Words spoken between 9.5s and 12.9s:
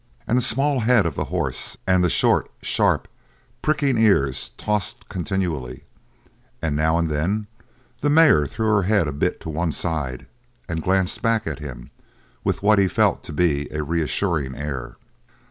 one side and glanced back at him with what he